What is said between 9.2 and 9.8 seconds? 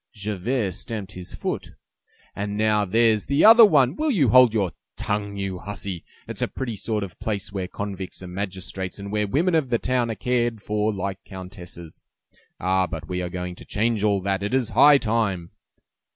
women of the